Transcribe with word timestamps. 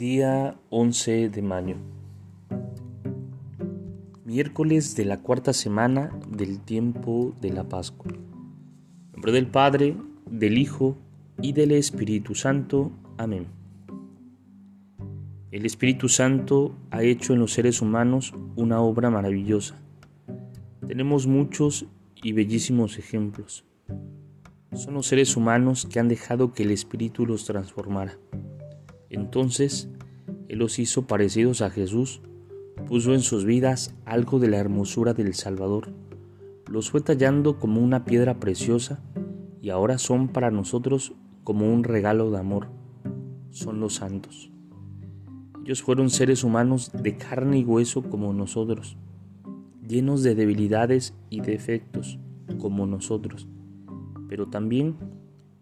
Día 0.00 0.58
11 0.70 1.28
de 1.28 1.42
mayo. 1.42 1.76
Miércoles 4.24 4.96
de 4.96 5.04
la 5.04 5.18
cuarta 5.18 5.52
semana 5.52 6.18
del 6.26 6.58
tiempo 6.62 7.34
de 7.42 7.50
la 7.50 7.68
Pascua. 7.68 8.10
En 8.10 9.12
nombre 9.12 9.32
del 9.32 9.48
Padre, 9.48 9.94
del 10.24 10.56
Hijo 10.56 10.96
y 11.42 11.52
del 11.52 11.72
Espíritu 11.72 12.34
Santo. 12.34 12.92
Amén. 13.18 13.48
El 15.50 15.66
Espíritu 15.66 16.08
Santo 16.08 16.74
ha 16.90 17.02
hecho 17.02 17.34
en 17.34 17.40
los 17.40 17.52
seres 17.52 17.82
humanos 17.82 18.32
una 18.56 18.80
obra 18.80 19.10
maravillosa. 19.10 19.82
Tenemos 20.88 21.26
muchos 21.26 21.84
y 22.22 22.32
bellísimos 22.32 22.96
ejemplos. 22.96 23.66
Son 24.72 24.94
los 24.94 25.08
seres 25.08 25.36
humanos 25.36 25.84
que 25.84 26.00
han 26.00 26.08
dejado 26.08 26.54
que 26.54 26.62
el 26.62 26.70
Espíritu 26.70 27.26
los 27.26 27.44
transformara. 27.44 28.16
Entonces, 29.10 29.90
Él 30.48 30.58
los 30.58 30.78
hizo 30.78 31.06
parecidos 31.06 31.60
a 31.60 31.70
Jesús, 31.70 32.22
puso 32.86 33.12
en 33.12 33.20
sus 33.20 33.44
vidas 33.44 33.94
algo 34.04 34.38
de 34.38 34.48
la 34.48 34.56
hermosura 34.56 35.12
del 35.12 35.34
Salvador, 35.34 35.92
los 36.66 36.90
fue 36.90 37.00
tallando 37.00 37.58
como 37.58 37.80
una 37.80 38.04
piedra 38.04 38.38
preciosa 38.38 39.02
y 39.60 39.70
ahora 39.70 39.98
son 39.98 40.28
para 40.28 40.52
nosotros 40.52 41.12
como 41.42 41.72
un 41.72 41.82
regalo 41.82 42.30
de 42.30 42.38
amor. 42.38 42.68
Son 43.50 43.80
los 43.80 43.94
santos. 43.94 44.52
Ellos 45.64 45.82
fueron 45.82 46.10
seres 46.10 46.44
humanos 46.44 46.92
de 46.92 47.16
carne 47.16 47.58
y 47.58 47.64
hueso 47.64 48.02
como 48.02 48.32
nosotros, 48.32 48.96
llenos 49.86 50.22
de 50.22 50.36
debilidades 50.36 51.14
y 51.28 51.40
defectos 51.40 52.18
como 52.58 52.86
nosotros, 52.86 53.48
pero 54.28 54.46
también 54.48 54.96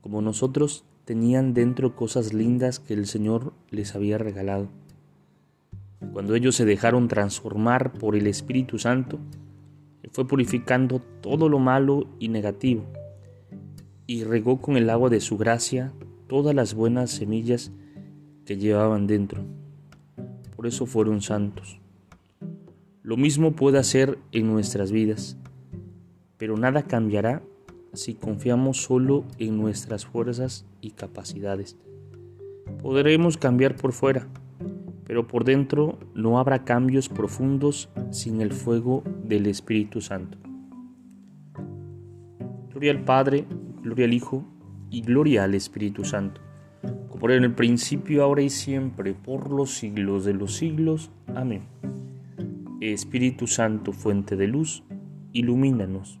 como 0.00 0.22
nosotros 0.22 0.84
tenían 1.04 1.54
dentro 1.54 1.94
cosas 1.94 2.32
lindas 2.32 2.80
que 2.80 2.94
el 2.94 3.06
Señor 3.06 3.52
les 3.70 3.94
había 3.94 4.18
regalado. 4.18 4.68
Cuando 6.12 6.34
ellos 6.34 6.54
se 6.54 6.64
dejaron 6.64 7.08
transformar 7.08 7.92
por 7.92 8.16
el 8.16 8.26
Espíritu 8.26 8.78
Santo, 8.78 9.18
fue 10.12 10.26
purificando 10.26 11.00
todo 11.20 11.48
lo 11.48 11.58
malo 11.58 12.06
y 12.18 12.28
negativo 12.28 12.84
y 14.06 14.24
regó 14.24 14.60
con 14.60 14.76
el 14.76 14.90
agua 14.90 15.10
de 15.10 15.20
su 15.20 15.36
gracia 15.36 15.92
todas 16.28 16.54
las 16.54 16.74
buenas 16.74 17.10
semillas 17.10 17.72
que 18.44 18.56
llevaban 18.56 19.06
dentro. 19.06 19.44
Por 20.54 20.66
eso 20.66 20.86
fueron 20.86 21.22
santos. 21.22 21.80
Lo 23.02 23.16
mismo 23.16 23.52
puede 23.52 23.78
hacer 23.78 24.18
en 24.32 24.46
nuestras 24.46 24.92
vidas, 24.92 25.36
pero 26.36 26.56
nada 26.56 26.82
cambiará 26.82 27.42
si 27.94 28.14
confiamos 28.14 28.82
solo 28.82 29.24
en 29.38 29.56
nuestras 29.56 30.04
fuerzas 30.04 30.66
y 30.80 30.90
capacidades. 30.90 31.76
Podremos 32.82 33.36
cambiar 33.36 33.76
por 33.76 33.92
fuera, 33.92 34.26
pero 35.04 35.26
por 35.26 35.44
dentro 35.44 35.98
no 36.14 36.38
habrá 36.38 36.64
cambios 36.64 37.08
profundos 37.08 37.88
sin 38.10 38.40
el 38.40 38.52
fuego 38.52 39.02
del 39.24 39.46
Espíritu 39.46 40.00
Santo. 40.00 40.38
Gloria 42.70 42.92
al 42.92 43.04
Padre, 43.04 43.46
gloria 43.82 44.06
al 44.06 44.14
Hijo 44.14 44.44
y 44.90 45.02
gloria 45.02 45.44
al 45.44 45.54
Espíritu 45.54 46.04
Santo, 46.04 46.40
como 47.08 47.26
era 47.26 47.36
en 47.36 47.44
el 47.44 47.54
principio, 47.54 48.24
ahora 48.24 48.42
y 48.42 48.50
siempre, 48.50 49.14
por 49.14 49.50
los 49.50 49.70
siglos 49.70 50.24
de 50.24 50.34
los 50.34 50.56
siglos. 50.56 51.10
Amén. 51.34 51.62
Espíritu 52.80 53.46
Santo, 53.46 53.92
fuente 53.92 54.36
de 54.36 54.48
luz, 54.48 54.82
ilumínanos 55.32 56.20